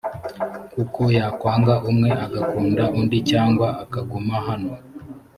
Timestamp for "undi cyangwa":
2.99-3.67